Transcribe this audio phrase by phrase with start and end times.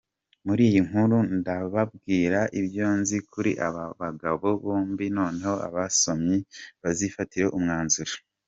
[0.45, 6.37] Muri iyi nkuru, ndababwira ibyo nzi kuri aba bagabo bombi noneho abasomyi
[6.81, 8.13] bazifatire umwanzuro.